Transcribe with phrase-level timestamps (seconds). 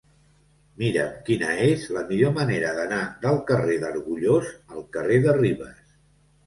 [0.83, 5.97] Mira'm quina és la millor manera d'anar del carrer d'Argullós al carrer de Ribes.